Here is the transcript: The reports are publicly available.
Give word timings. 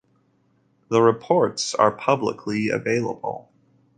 The 0.89 0.99
reports 0.99 1.75
are 1.75 1.91
publicly 1.91 2.69
available. 2.69 3.51